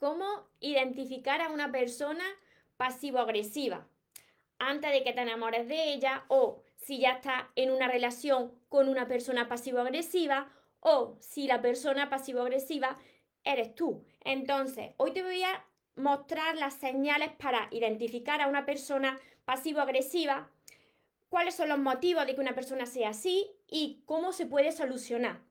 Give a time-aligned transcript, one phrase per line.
[0.00, 2.24] cómo identificar a una persona
[2.76, 3.86] pasivo-agresiva
[4.58, 8.88] antes de que te enamores de ella o si ya estás en una relación con
[8.88, 10.50] una persona pasivo-agresiva
[10.80, 12.98] o si la persona pasivo-agresiva
[13.44, 14.02] eres tú.
[14.24, 15.64] Entonces, hoy te voy a
[15.96, 20.50] mostrar las señales para identificar a una persona pasivo-agresiva,
[21.28, 25.49] cuáles son los motivos de que una persona sea así y cómo se puede solucionar.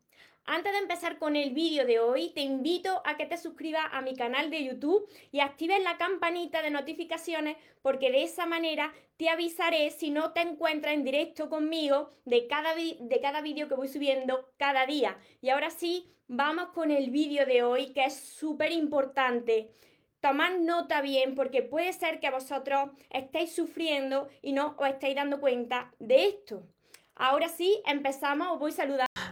[0.52, 4.02] Antes de empezar con el vídeo de hoy, te invito a que te suscribas a
[4.02, 9.30] mi canal de YouTube y actives la campanita de notificaciones porque de esa manera te
[9.30, 13.90] avisaré si no te encuentras en directo conmigo de cada, de cada vídeo que voy
[13.90, 15.20] subiendo cada día.
[15.40, 19.70] Y ahora sí, vamos con el vídeo de hoy que es súper importante.
[20.20, 25.40] Tomad nota bien porque puede ser que vosotros estéis sufriendo y no os estéis dando
[25.42, 26.64] cuenta de esto.
[27.14, 29.09] Ahora sí, empezamos, os voy a saludar.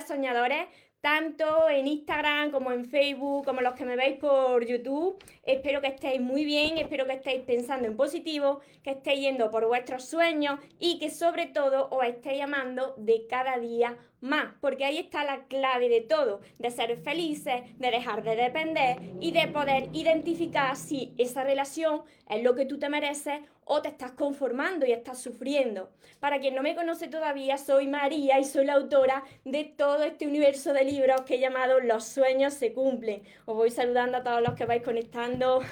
[0.00, 0.66] Soñadores,
[1.00, 5.18] tanto en Instagram como en Facebook, como los que me veis por YouTube.
[5.42, 9.66] Espero que estéis muy bien, espero que estéis pensando en positivo, que estéis yendo por
[9.66, 14.98] vuestros sueños y que sobre todo os estéis amando de cada día más, porque ahí
[14.98, 19.88] está la clave de todo, de ser felices, de dejar de depender y de poder
[19.92, 24.92] identificar si esa relación es lo que tú te mereces o te estás conformando y
[24.92, 25.90] estás sufriendo.
[26.20, 30.26] Para quien no me conoce todavía, soy María y soy la autora de todo este
[30.26, 33.22] universo de libros que he llamado Los sueños se cumplen.
[33.44, 35.62] Os voy saludando a todos los que vais conectando,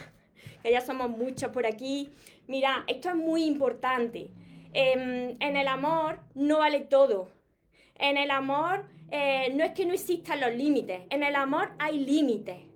[0.62, 2.10] que ya somos muchos por aquí.
[2.48, 4.30] Mira, esto es muy importante.
[4.72, 7.39] Em, en el amor no vale todo
[8.00, 11.98] en el amor eh, no es que no existan los límites, en el amor hay
[11.98, 12.70] límites.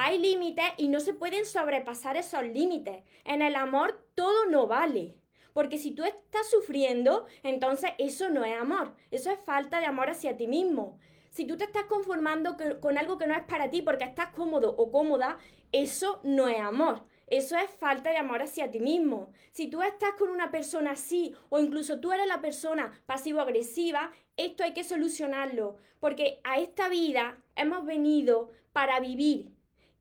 [0.00, 3.02] Hay límites y no se pueden sobrepasar esos límites.
[3.24, 5.16] En el amor todo no vale.
[5.52, 8.94] Porque si tú estás sufriendo, entonces eso no es amor.
[9.10, 11.00] Eso es falta de amor hacia ti mismo.
[11.30, 14.72] Si tú te estás conformando con algo que no es para ti porque estás cómodo
[14.76, 15.38] o cómoda,
[15.72, 17.04] eso no es amor.
[17.26, 19.32] Eso es falta de amor hacia ti mismo.
[19.50, 24.62] Si tú estás con una persona así o incluso tú eres la persona pasivo-agresiva, esto
[24.64, 29.52] hay que solucionarlo, porque a esta vida hemos venido para vivir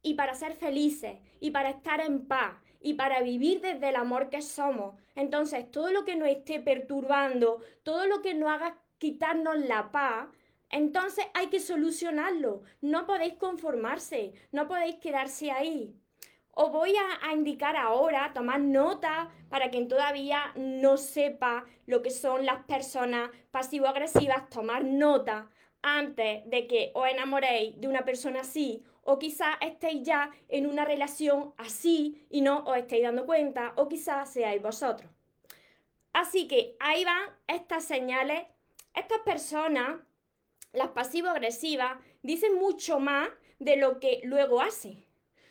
[0.01, 4.29] y para ser felices y para estar en paz y para vivir desde el amor
[4.29, 4.95] que somos.
[5.15, 10.29] Entonces, todo lo que nos esté perturbando, todo lo que nos haga quitarnos la paz,
[10.69, 12.61] entonces hay que solucionarlo.
[12.81, 15.95] No podéis conformarse, no podéis quedarse ahí.
[16.59, 22.47] Os voy a, indicar ahora, tomar nota para quien todavía no sepa lo que son
[22.47, 25.51] las personas pasivo-agresivas, tomar nota
[25.83, 30.83] antes de que os enamoréis de una persona así o quizás estéis ya en una
[30.83, 35.11] relación así y no os estéis dando cuenta o quizás seáis vosotros.
[36.11, 38.47] Así que ahí van estas señales.
[38.95, 39.99] Estas personas,
[40.73, 43.29] las pasivo-agresivas, dicen mucho más
[43.59, 45.06] de lo que luego hacen.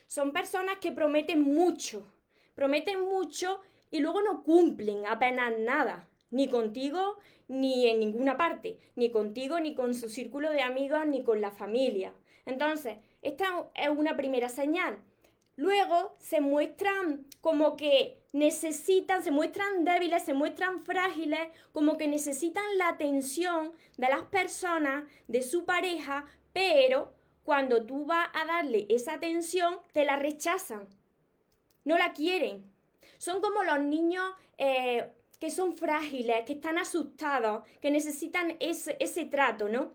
[0.07, 2.07] Son personas que prometen mucho,
[2.55, 7.19] prometen mucho y luego no cumplen apenas nada, ni contigo
[7.49, 11.51] ni en ninguna parte, ni contigo ni con su círculo de amigos ni con la
[11.51, 12.13] familia.
[12.45, 14.99] Entonces, esta es una primera señal.
[15.57, 22.65] Luego se muestran como que necesitan, se muestran débiles, se muestran frágiles, como que necesitan
[22.77, 27.15] la atención de las personas, de su pareja, pero
[27.47, 30.89] cuando tú vas a darle esa atención, te la rechazan.
[31.85, 32.69] No la quieren.
[33.19, 34.25] Son como los niños
[34.59, 39.93] eh, que son frágiles, que están asustados, que necesitan ese, ese trato, ¿no?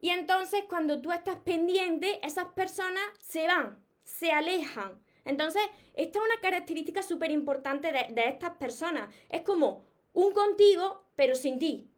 [0.00, 5.02] Y entonces cuando tú estás pendiente, esas personas se van, se alejan.
[5.24, 5.62] Entonces,
[5.94, 9.12] esta es una característica súper importante de, de estas personas.
[9.28, 11.90] Es como un contigo, pero sin ti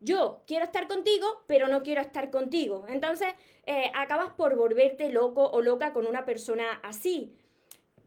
[0.00, 2.86] yo quiero estar contigo, pero no quiero estar contigo.
[2.88, 3.28] Entonces,
[3.66, 7.34] eh, acabas por volverte loco o loca con una persona así.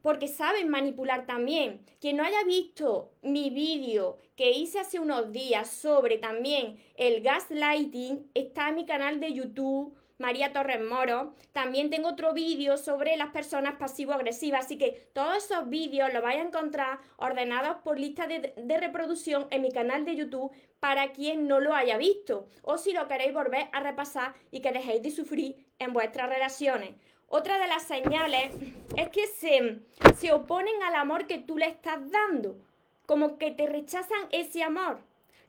[0.02, 1.86] Porque saben manipular también.
[2.00, 8.30] Quien no haya visto mi vídeo que hice hace unos días sobre también el gaslighting,
[8.34, 13.30] está en mi canal de YouTube María Torres Moro, también tengo otro vídeo sobre las
[13.30, 18.54] personas pasivo-agresivas, así que todos esos vídeos los vais a encontrar ordenados por lista de,
[18.58, 22.94] de, reproducción en mi canal de YouTube para quien no lo haya visto, o si
[22.94, 26.96] lo queréis volver a repasar y que dejéis de sufrir en vuestras relaciones.
[27.28, 28.54] Otra de las señales
[28.96, 29.82] es que se,
[30.16, 32.58] se oponen al amor que tú le estás dando,
[33.06, 35.00] como que te rechazan ese amor.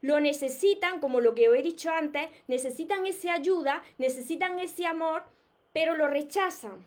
[0.00, 5.24] Lo necesitan, como lo que he dicho antes, necesitan esa ayuda, necesitan ese amor,
[5.72, 6.86] pero lo rechazan.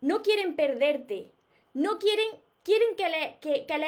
[0.00, 1.30] No quieren perderte,
[1.72, 2.28] no quieren,
[2.62, 3.86] quieren que le, que, le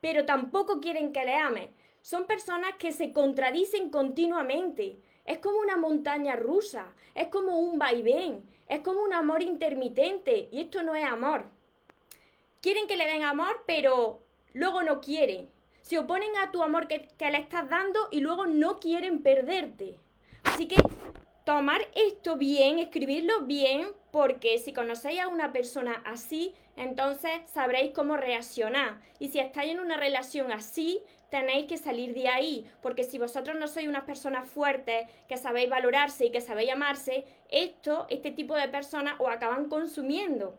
[0.00, 1.70] pero tampoco quieren que le ames.
[2.02, 4.98] Son personas que se contradicen continuamente.
[5.24, 10.60] Es como una montaña rusa, es como un vaivén, es como un amor intermitente y
[10.60, 11.46] esto no es amor.
[12.60, 14.20] Quieren que le den amor, pero
[14.52, 15.48] luego no quieren.
[15.86, 20.00] Se oponen a tu amor que, que le estás dando y luego no quieren perderte.
[20.42, 20.82] Así que
[21.44, 28.16] tomar esto bien, escribirlo bien, porque si conocéis a una persona así, entonces sabréis cómo
[28.16, 29.00] reaccionar.
[29.20, 31.00] Y si estáis en una relación así,
[31.30, 35.70] tenéis que salir de ahí, porque si vosotros no sois unas personas fuertes, que sabéis
[35.70, 40.58] valorarse y que sabéis amarse, esto, este tipo de personas os acaban consumiendo.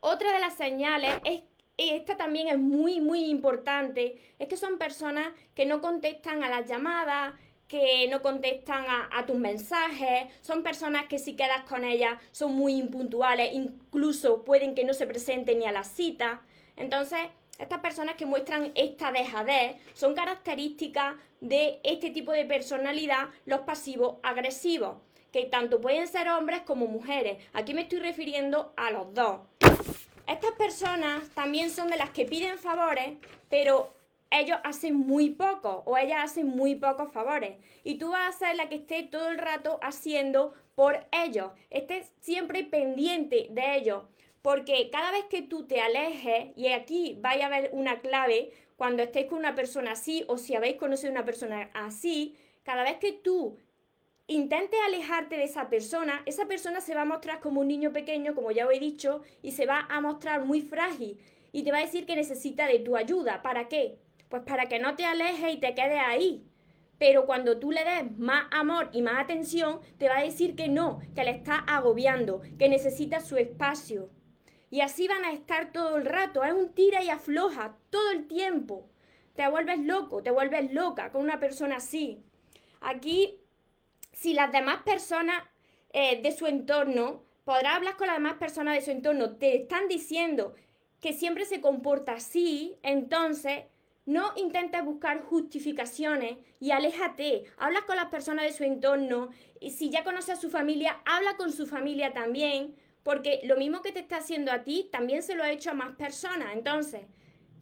[0.00, 1.42] Otra de las señales es
[1.88, 6.68] esta también es muy, muy importante, es que son personas que no contestan a las
[6.68, 7.34] llamadas,
[7.70, 12.74] que no contestan a, tus mensajes, son personas que si quedas con ellas son muy
[12.74, 16.42] impuntuales, incluso pueden que no se presenten ni a la cita.
[16.76, 17.20] Entonces,
[17.60, 24.16] estas personas que muestran esta dejadez son características de este tipo de personalidad, los pasivos
[24.24, 24.96] agresivos,
[25.32, 27.38] que tanto pueden ser hombres como mujeres.
[27.52, 29.40] Aquí me estoy refiriendo a los dos.
[30.30, 33.18] Estas personas también son de las que piden favores,
[33.48, 33.92] pero
[34.30, 37.56] ellos hacen muy poco o ellas hacen muy pocos favores.
[37.82, 41.50] Y tú vas a ser la que esté todo el rato haciendo por ellos.
[41.68, 44.04] Estés siempre pendiente de ellos.
[44.40, 49.02] Porque cada vez que tú te alejes, y aquí vaya a haber una clave, cuando
[49.02, 53.12] estéis con una persona así o si habéis conocido una persona así, cada vez que
[53.12, 53.58] tú
[54.30, 58.34] intentes alejarte de esa persona, esa persona se va a mostrar como un niño pequeño,
[58.34, 61.18] como ya os he dicho, y se va a mostrar muy frágil
[61.52, 63.42] y te va a decir que necesita de tu ayuda.
[63.42, 63.98] ¿Para qué?
[64.28, 66.46] Pues para que no te alejes y te quedes ahí.
[66.98, 70.68] Pero cuando tú le des más amor y más atención, te va a decir que
[70.68, 74.10] no, que le está agobiando, que necesita su espacio.
[74.70, 76.44] Y así van a estar todo el rato.
[76.44, 78.88] Es un tira y afloja todo el tiempo.
[79.34, 82.22] Te vuelves loco, te vuelves loca con una persona así.
[82.80, 83.39] Aquí,
[84.20, 85.42] si las demás personas
[85.94, 89.88] eh, de su entorno, podrá hablar con las demás personas de su entorno, te están
[89.88, 90.54] diciendo
[91.00, 93.64] que siempre se comporta así, entonces
[94.04, 97.44] no intentes buscar justificaciones y aléjate.
[97.56, 101.38] Habla con las personas de su entorno y si ya conoces a su familia, habla
[101.38, 105.34] con su familia también, porque lo mismo que te está haciendo a ti, también se
[105.34, 106.52] lo ha hecho a más personas.
[106.52, 107.06] Entonces,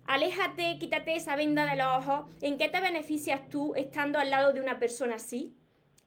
[0.07, 2.35] aléjate, quítate esa venda de los ojos.
[2.41, 5.55] ¿En qué te beneficias tú estando al lado de una persona así?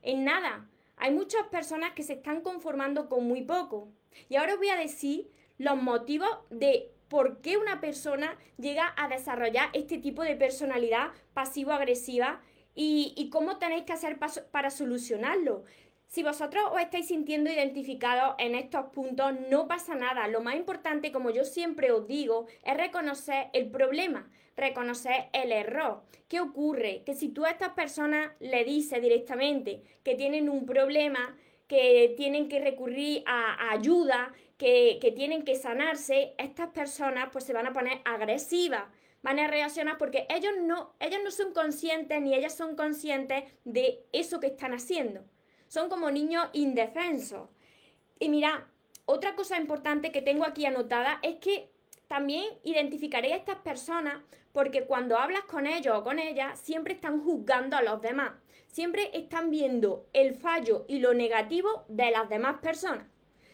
[0.01, 0.67] En nada.
[0.97, 3.89] Hay muchas personas que se están conformando con muy poco.
[4.29, 9.07] Y ahora os voy a decir los motivos de por qué una persona llega a
[9.07, 12.41] desarrollar este tipo de personalidad pasivo-agresiva
[12.73, 14.17] y, cómo tenéis que hacer
[14.51, 15.65] para solucionarlo.
[16.07, 20.27] Si vosotros os estáis sintiendo identificados en estos puntos, no pasa nada.
[20.27, 26.03] Lo más importante, como yo siempre os digo, es reconocer el problema, reconocer el error.
[26.27, 27.03] ¿Qué ocurre?
[27.05, 31.37] Que si tú a estas personas le dices directamente que tienen un problema,
[31.67, 37.65] que tienen que recurrir a, ayuda, que, tienen que sanarse, estas personas pues se van
[37.65, 38.83] a poner agresivas,
[39.23, 44.05] van a reaccionar porque ellos no, ellos no son conscientes ni ellas son conscientes de
[44.11, 45.23] eso que están haciendo.
[45.67, 47.49] Son como niños indefensos.
[48.19, 48.67] Y mira,
[49.05, 51.71] otra cosa importante que tengo aquí anotada es que
[52.07, 54.21] también identificaré a estas personas
[54.53, 58.33] porque cuando hablas con ellos o con ellas siempre están juzgando a los demás.
[58.67, 63.05] Siempre están viendo el fallo y lo negativo de las demás personas.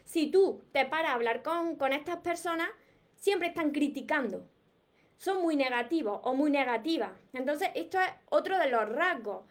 [0.06, 2.70] Si tú te paras a hablar con, estas personas,
[3.16, 4.48] siempre están criticando.
[5.18, 7.12] Son muy negativos o muy negativas.
[7.34, 9.46] Entonces, esto es otro de los rasgos.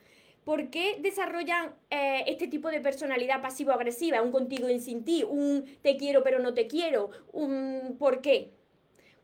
[0.45, 4.23] ¿Por qué desarrollan eh, este tipo de personalidad pasivo-agresiva?
[4.23, 7.11] Un contigo y sin ti, un te quiero pero no te quiero.
[7.33, 8.53] Un ¿Por qué?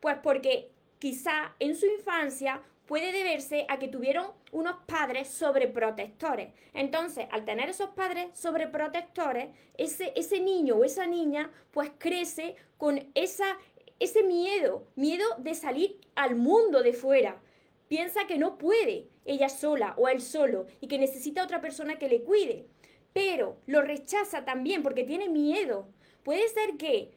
[0.00, 0.71] Pues porque
[1.02, 6.52] quizá en su infancia puede deberse a que tuvieron unos padres sobreprotectores.
[6.74, 13.10] Entonces, al tener esos padres sobreprotectores, ese, ese niño o esa niña pues crece con
[13.16, 13.58] esa,
[13.98, 17.42] ese miedo, miedo de salir al mundo de fuera.
[17.88, 22.08] Piensa que no puede ella sola o él solo y que necesita otra persona que
[22.08, 22.68] le cuide.
[23.12, 25.88] pero lo rechaza también porque tiene miedo.
[26.22, 27.10] Puede ser que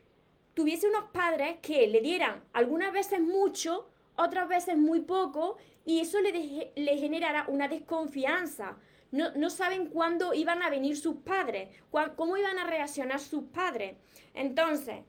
[0.55, 6.19] tuviese unos padres que le dieran algunas veces mucho, otras veces muy poco, y eso
[6.21, 8.77] le, le generará una desconfianza.
[9.11, 11.69] No, no, saben cuándo iban a venir sus padres,
[12.15, 13.95] cómo iban a reaccionar sus padres.
[14.33, 15.03] Entonces,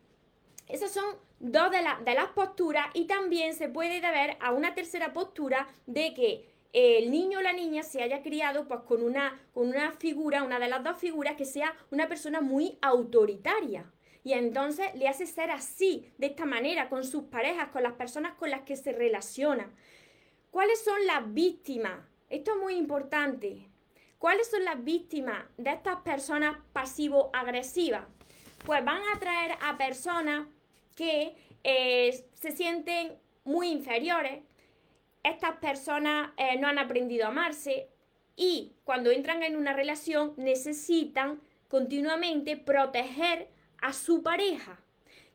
[0.69, 5.13] esas son dos de, de las posturas y también se puede deber a una tercera
[5.13, 9.69] postura de que el niño o la niña se haya criado pues con una, con
[9.69, 13.91] una figura, una de las dos figuras que sea una persona muy autoritaria.
[14.27, 18.35] Y entonces le hace ser así, de esta manera, con sus parejas, con las personas
[18.35, 19.71] con las que se relaciona.
[20.51, 22.01] ¿Cuáles son las víctimas?
[22.29, 23.69] Esto es muy importante.
[24.19, 28.05] ¿Cuáles son las víctimas de estas personas pasivo-agresivas?
[28.65, 30.49] Pues van a atraer a personas
[30.97, 34.43] que eh, se sienten muy inferiores,
[35.23, 37.91] estas personas eh, no han aprendido a amarse
[38.35, 43.55] y cuando entran en una relación necesitan continuamente proteger
[43.87, 44.81] a su pareja.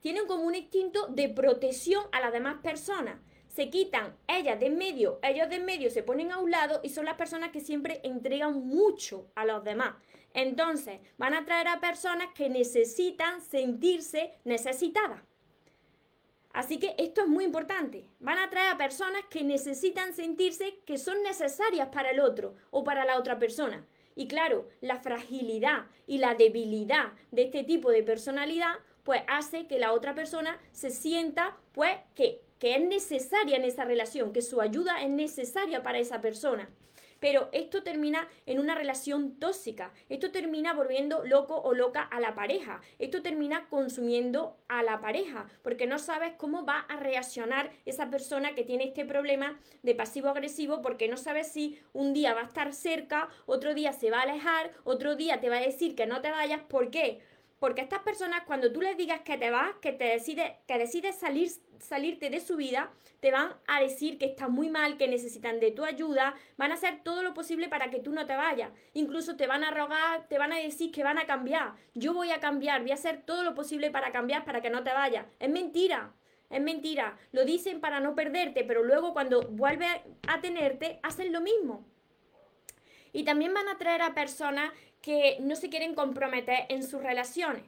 [0.01, 3.15] Tienen como un instinto de protección a las demás personas.
[3.47, 6.81] Se quitan ellas de en medio, ellos de en medio se ponen a un lado
[6.83, 9.95] y son las personas que siempre entregan mucho a los demás.
[10.33, 15.21] Entonces, van a traer a personas que necesitan sentirse necesitadas.
[16.51, 18.09] Así que esto es muy importante.
[18.19, 22.83] Van a traer a personas que necesitan sentirse que son necesarias para el otro o
[22.83, 23.85] para la otra persona.
[24.15, 29.79] Y claro, la fragilidad y la debilidad de este tipo de personalidad pues hace que
[29.79, 34.61] la otra persona se sienta pues que, que es necesaria en esa relación, que su
[34.61, 36.69] ayuda es necesaria para esa persona.
[37.21, 39.93] Pero esto termina en una relación tóxica.
[40.09, 42.81] Esto termina volviendo loco o loca a la pareja.
[42.97, 45.45] Esto termina consumiendo a la pareja.
[45.61, 50.81] Porque no sabes cómo va a reaccionar esa persona que tiene este problema de pasivo-agresivo.
[50.81, 54.23] Porque no sabes si un día va a estar cerca, otro día se va a
[54.23, 56.61] alejar, otro día te va a decir que no te vayas.
[56.63, 57.19] ¿Por qué?
[57.61, 61.15] Porque estas personas, cuando tú les digas que te vas, que te decides, que decides
[61.15, 65.59] salir, salirte de su vida, te van a decir que estás muy mal, que necesitan
[65.59, 68.71] de tu ayuda, van a hacer todo lo posible para que tú no te vayas.
[68.93, 71.75] Incluso te van a rogar, te van a decir que van a cambiar.
[71.93, 74.83] Yo voy a cambiar, voy a hacer todo lo posible para cambiar, para que no
[74.83, 75.27] te vayas.
[75.39, 76.15] Es mentira.
[76.49, 77.15] Es mentira.
[77.31, 79.85] Lo dicen para no perderte, pero luego cuando vuelve
[80.27, 81.85] a tenerte, hacen lo mismo.
[83.13, 87.63] Y también van a traer a personas que no se quieren comprometer en sus relaciones.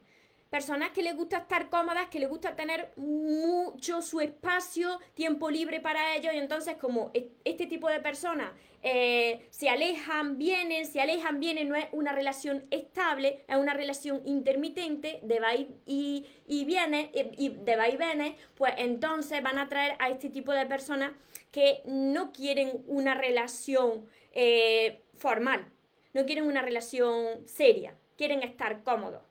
[0.50, 5.80] Personas que les gusta estar cómodas, que les gusta tener mucho su espacio, tiempo libre
[5.80, 6.32] para ellos.
[6.32, 7.12] Y entonces, como
[7.44, 8.52] este tipo de personas
[8.84, 14.22] eh, se alejan, vienen, se alejan, vienen, no es una relación estable, es una relación
[14.26, 16.28] intermitente de va y,
[16.66, 20.66] viene, y de va y viene, pues entonces van a traer a este tipo de
[20.66, 21.14] personas
[21.50, 25.66] que no quieren una relación eh, formal,
[26.14, 29.24] no quieren una relación seria, quieren estar cómodos.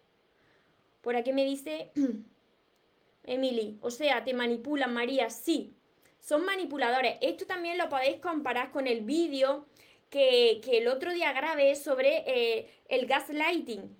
[1.01, 1.91] Por aquí me dice
[3.25, 5.75] Emily, o sea, te manipulan María, sí,
[6.21, 7.17] son manipuladores.
[7.21, 9.67] Esto también lo podéis comparar con el vídeo
[10.11, 13.97] que, el otro día grabé sobre eh, el gaslighting.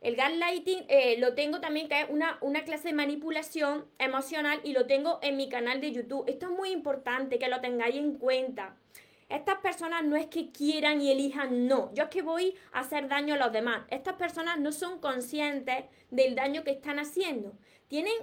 [0.00, 4.72] El gaslighting eh, lo tengo también, que es una, una clase de manipulación emocional y
[4.72, 6.28] lo tengo en mi canal de YouTube.
[6.28, 8.76] Esto es muy importante que lo tengáis en cuenta.
[9.34, 11.92] Estas personas no es que quieran y elijan, no.
[11.92, 13.84] Yo es que voy a hacer daño a los demás.
[13.90, 17.52] Estas personas no son conscientes del daño que están haciendo.
[17.88, 18.14] Tienen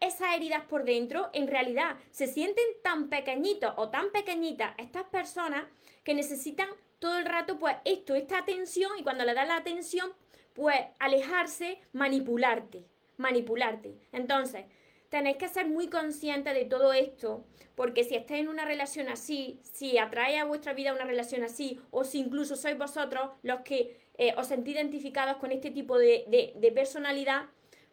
[0.00, 5.64] esas heridas por dentro, en realidad se sienten tan pequeñitos o tan pequeñitas estas personas
[6.04, 10.12] que necesitan todo el rato pues esto, esta atención y cuando le das la atención
[10.52, 12.84] pues alejarse, manipularte,
[13.16, 13.94] manipularte.
[14.12, 14.66] Entonces,
[15.10, 19.60] tenéis que ser muy conscientes de todo esto, porque si estáis en una relación así,
[19.62, 24.00] si atrae a vuestra vida una relación así, o si incluso sois vosotros los que
[24.16, 26.24] eh, os sentís identificados con este tipo de,
[26.54, 27.46] de personalidad,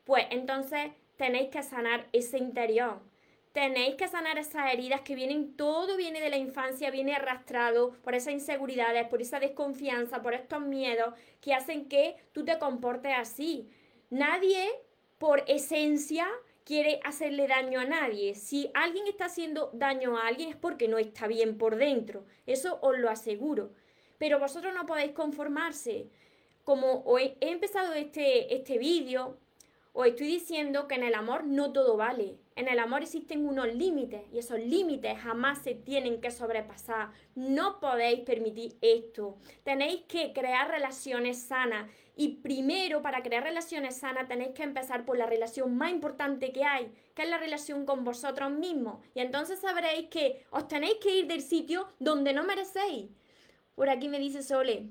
[0.05, 3.01] pues entonces tenéis que sanar ese interior.
[3.51, 8.13] Tenéis que sanar esas heridas que vienen, todo viene de la infancia, viene arrastrado por
[8.13, 13.67] esas inseguridades, por esa desconfianza, por estos miedos que hacen que tú te comportes así.
[14.11, 14.69] Nadie,
[15.17, 16.27] por esencia,
[16.67, 18.35] quiere hacerle daño a nadie.
[18.35, 22.25] Si alguien está haciendo daño a alguien es porque no está bien por dentro.
[22.45, 23.71] Eso os lo aseguro.
[24.17, 26.09] Pero vosotros no podéis conformarse.
[26.65, 29.37] Como he empezado este, este vídeo,
[29.93, 32.35] os estoy diciendo que en el amor no todo vale.
[32.57, 37.11] En el amor existen unos límites y esos límites jamás se tienen que sobrepasar.
[37.35, 39.37] No podéis permitir esto.
[39.63, 45.19] Tenéis que crear relaciones sanas y primero, para crear relaciones sanas, tenéis que empezar por
[45.19, 49.05] la relación más importante que hay, que es la relación con vosotros mismos.
[49.13, 53.11] Y entonces sabréis que os tenéis que ir del sitio donde no merecéis.
[53.75, 54.89] Por aquí me dice Sole,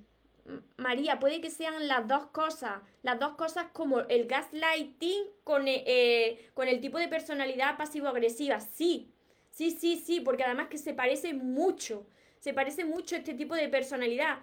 [0.76, 5.82] María, puede que sean las dos cosas, las dos cosas como el gaslighting con, eh,
[5.86, 8.60] eh, con el tipo de personalidad pasivo-agresiva.
[8.60, 9.12] Sí,
[9.50, 12.06] sí, sí, sí, porque además que se parece mucho,
[12.38, 14.38] se parece mucho este tipo de personalidad.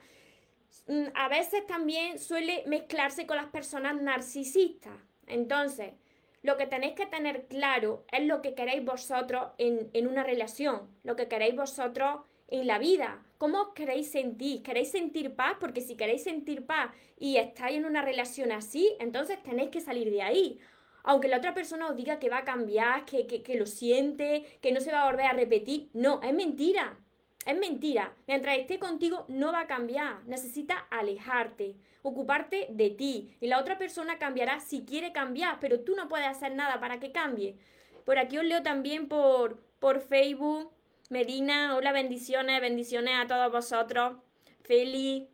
[0.88, 4.98] Mm, a veces también suele mezclarse con las personas narcisistas.
[5.28, 5.94] Entonces,
[6.42, 10.90] lo que tenéis que tener claro es lo que queréis vosotros en, en una relación,
[11.04, 12.22] lo que queréis vosotros
[12.60, 13.20] en la vida.
[13.40, 14.62] ¿Cómo queréis sentir?
[14.62, 15.58] ¿Queréis sentir paz?
[15.60, 20.12] Porque si queréis sentir paz y estáis en una relación así, entonces tenéis que salir
[20.12, 20.60] de ahí.
[21.04, 24.46] Aunque la otra persona os diga que va a cambiar, que, que, que lo siente,
[24.62, 25.90] que no se va a volver a repetir.
[25.94, 26.98] No, es mentira.
[27.46, 28.14] Es mentira.
[28.28, 30.24] Mientras esté contigo no va a cambiar.
[30.26, 33.36] Necesita alejarte, ocuparte de ti.
[33.42, 37.00] Y la otra persona cambiará si quiere cambiar, pero tú no puedes hacer nada para
[37.00, 37.58] que cambie.
[38.06, 40.72] Por aquí os leo también por, por Facebook.
[41.14, 44.18] Medina, hola, bendiciones, bendiciones a todos vosotros.
[44.64, 45.30] Feli.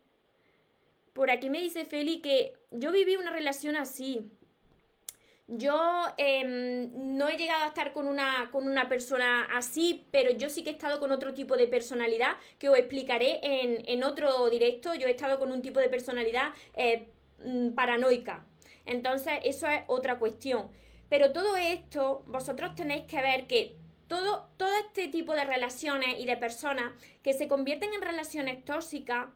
[1.14, 4.30] Por aquí me dice Feli que yo viví una relación así.
[5.46, 10.50] Yo em, no he llegado a estar con una, con una persona así, pero yo
[10.50, 14.92] sí que he estado con otro tipo de personalidad que os explicaré en, otro directo.
[14.92, 17.08] Yo he estado con un tipo de personalidad eh,
[17.42, 18.44] mm, paranoica.
[18.84, 20.68] Entonces, eso es otra cuestión.
[21.08, 23.79] Pero todo esto, vosotros tenéis que ver que
[24.10, 29.28] todo, todo este tipo de relaciones y de personas que se convierten en relaciones tóxicas,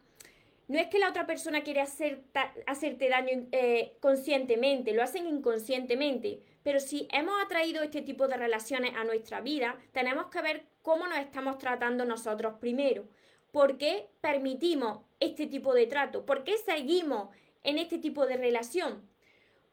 [0.67, 2.23] no es que la otra persona quiere hacer
[2.67, 6.41] hacerte daño eh, conscientemente, lo hacen inconscientemente.
[6.61, 11.07] Pero si hemos atraído este tipo de relaciones a nuestra vida, tenemos que ver cómo
[11.07, 13.07] nos estamos tratando nosotros primero.
[13.53, 16.25] ¿Por qué permitimos este tipo de trato?
[16.25, 17.29] ¿Por qué seguimos
[17.63, 19.07] en este tipo de relación?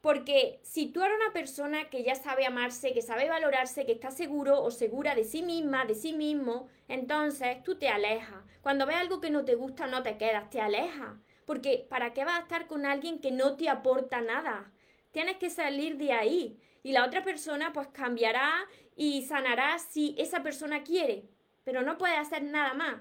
[0.02, 4.11] Porque si tú eres una persona que ya sabe amarse, que sabe valorarse, que está
[4.11, 8.42] seguro o segura de sí misma, de sí mismo, entonces tú te alejas.
[8.62, 11.14] Cuando ves algo que no te gusta, no te quedas, te alejas.
[11.47, 14.73] Porque ¿para qué vas a estar con alguien que no te aporta nada?
[15.12, 16.59] Tienes que salir de ahí.
[16.82, 18.50] Y la otra persona pues cambiará
[18.97, 21.28] y sanará si esa persona quiere.
[21.62, 22.97] Pero no puede hacer nada más.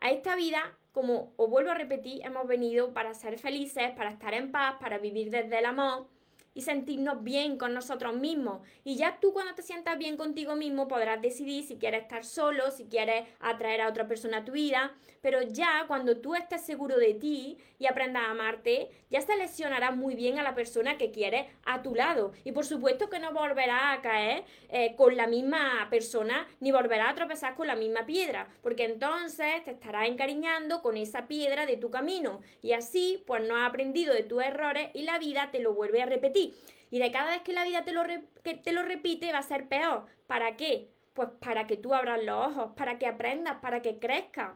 [0.00, 4.34] A esta vida, como os vuelvo a repetir, hemos venido para ser felices, para estar
[4.34, 6.14] en paz, para vivir desde el amor
[6.56, 8.66] y sentirnos bien con nosotros mismos.
[8.82, 12.70] Y ya tú cuando te sientas bien contigo mismo podrás decidir si quieres estar solo,
[12.70, 16.96] si quieres atraer a otra persona a tu vida, pero ya cuando tú estés seguro
[16.96, 21.46] de ti y aprendas a amarte, ya seleccionarás muy bien a la persona que quieres
[21.66, 22.32] a tu lado.
[22.42, 27.10] Y por supuesto que no volverás a caer eh, con la misma persona ni volverás
[27.10, 31.76] a tropezar con la misma piedra, porque entonces te estarás encariñando con esa piedra de
[31.76, 32.40] tu camino.
[32.62, 36.00] Y así, pues no has aprendido de tus errores y la vida te lo vuelve
[36.00, 36.45] a repetir.
[36.90, 38.02] Y de cada vez que la vida te lo,
[38.42, 40.06] te lo repite va a ser peor.
[40.26, 40.88] ¿Para qué?
[41.14, 44.52] Pues para que tú abras los ojos, para que aprendas, para que crezcas.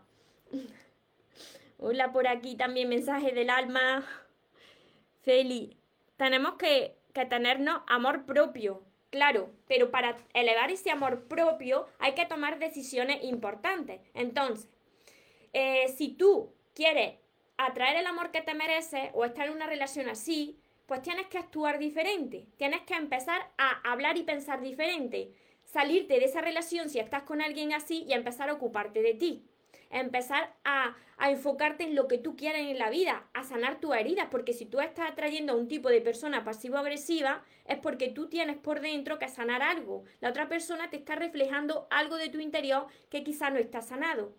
[1.79, 4.05] Hola por aquí también mensaje del alma.
[5.23, 5.77] Feli,
[6.17, 12.27] tenemos que, que tenernos amor propio, claro, pero para elevar ese amor propio hay que
[12.27, 14.01] tomar decisiones importantes.
[14.15, 14.69] Entonces,
[15.53, 17.15] eh, si tú quieres
[17.57, 20.59] atraer el amor que te mereces o estar en una relación así,
[20.91, 26.25] pues tienes que actuar diferente, tienes que empezar a hablar y pensar diferente, salirte de
[26.25, 29.45] esa relación si estás con alguien así y empezar a ocuparte de ti,
[29.91, 34.27] empezar a, enfocarte en lo que tú quieres en la vida, a sanar tus heridas,
[34.33, 38.57] porque si tú estás atrayendo a un tipo de persona pasivo-agresiva es porque tú tienes
[38.57, 42.89] por dentro que sanar algo, la otra persona te está reflejando algo de tu interior
[43.11, 44.35] que quizá no está sanado.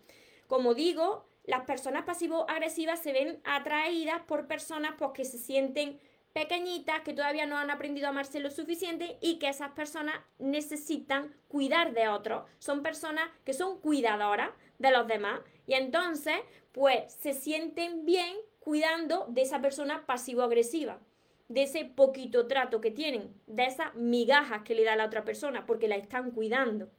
[0.48, 5.98] Como digo, las personas pasivo-agresivas se ven atraídas por personas pues, que se sienten
[6.32, 11.34] pequeñitas que todavía no han aprendido a amarse lo suficiente y que esas personas necesitan
[11.48, 12.44] cuidar de otros.
[12.58, 16.36] Son personas que son cuidadoras de los demás y entonces
[16.72, 21.00] pues se sienten bien cuidando de esa persona pasivo-agresiva,
[21.48, 25.66] de ese poquito trato que tienen, de esas migajas que le da la otra persona
[25.66, 26.90] porque la están cuidando.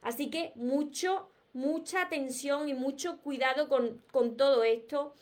[0.00, 5.14] Así que mucho, mucha atención y mucho cuidado con, con todo esto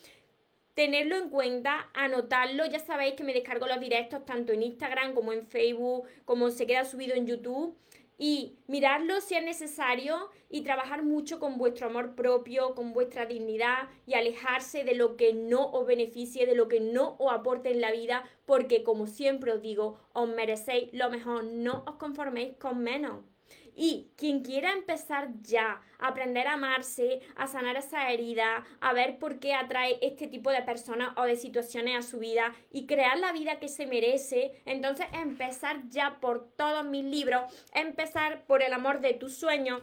[0.74, 2.66] tenerlo en cuenta, anotarlo.
[2.66, 6.66] Ya sabéis que me descargo los directos tanto en Instagram como en Facebook, como se
[6.66, 7.76] queda subido en YouTube.
[8.18, 13.88] Y mirarlo si es necesario y trabajar mucho con vuestro amor propio, con vuestra dignidad
[14.06, 17.80] y alejarse de lo que no os beneficie, de lo que no os aporte en
[17.80, 22.78] la vida, porque como siempre os digo, os merecéis lo mejor, no os conforméis con
[22.84, 23.31] menos.
[23.74, 29.18] Y quien quiera empezar ya a aprender a amarse, a sanar esa herida, a ver
[29.18, 33.18] por qué atrae este tipo de personas o de situaciones a su vida y crear
[33.18, 38.72] la vida que se merece, entonces empezar ya por todos mis libros, empezar por el
[38.72, 39.82] amor de tus sueños,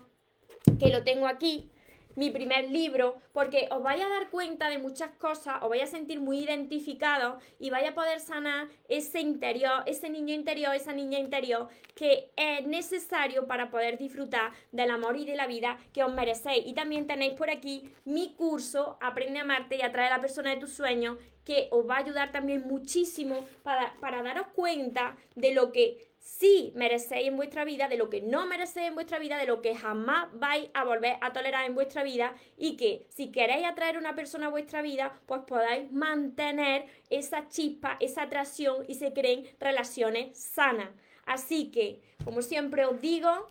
[0.79, 1.71] que lo tengo aquí,
[2.19, 5.87] mi primer libro, porque os vais a dar cuenta de muchas cosas, os vais a
[5.87, 11.17] sentir muy identificados y vais a poder sanar ese interior, ese niño interior, esa niña
[11.17, 16.13] interior que es necesario para poder disfrutar del amor y de la vida que os
[16.13, 16.67] merecéis.
[16.67, 20.49] Y también tenéis por aquí mi curso Aprende a amarte y atrae a la persona
[20.49, 25.53] de tus sueños, que os va a ayudar también muchísimo para, para daros cuenta de
[25.53, 29.37] lo que sí merecéis en vuestra vida, de lo que no merecéis en vuestra vida,
[29.37, 33.31] de lo que jamás vais a volver a tolerar en vuestra vida y que si
[33.31, 38.95] queréis atraer una persona a vuestra vida, pues podáis mantener esa chispa, esa atracción y
[38.95, 40.89] se creen relaciones sanas.
[41.25, 43.49] Así que, como siempre os digo,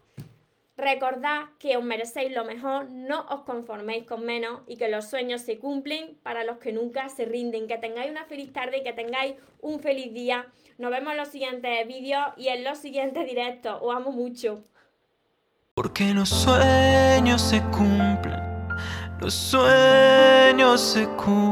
[0.78, 5.40] Recordad que os merecéis lo mejor, no os conforméis con menos y que los sueños
[5.40, 7.66] se cumplen para los que nunca se rinden.
[7.66, 10.46] Que tengáis una feliz tarde y que tengáis un feliz día.
[10.78, 13.76] Nos vemos en los siguientes vídeos y en los siguientes directos.
[13.82, 14.62] Os amo mucho.
[15.74, 18.40] Porque los sueños se cumplen,
[19.20, 21.48] los sueños se cumplen.